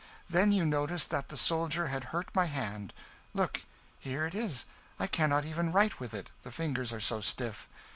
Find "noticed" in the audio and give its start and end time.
0.65-1.11